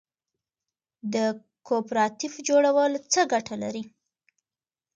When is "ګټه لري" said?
3.33-3.83